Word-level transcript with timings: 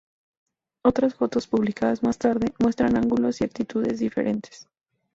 Otras 0.83 1.13
fotos, 1.13 1.45
publicadas 1.45 2.01
más 2.01 2.17
tarde, 2.17 2.51
muestran 2.57 2.97
ángulos 2.97 3.39
y 3.39 3.43
actitudes 3.43 3.99
diferentes. 3.99 4.67